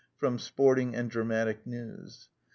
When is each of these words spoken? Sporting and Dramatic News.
Sporting 0.37 0.95
and 0.95 1.11
Dramatic 1.11 1.67
News. 1.67 2.27